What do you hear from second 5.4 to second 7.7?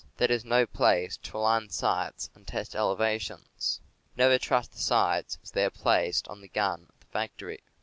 as they are placed on the gun at the factory.